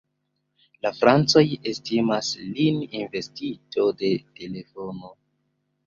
La 0.85 0.91
francoj 0.99 1.43
estimas 1.73 2.31
lin 2.57 2.83
inventisto 3.03 3.89
de 4.03 4.15
telefono. 4.43 5.19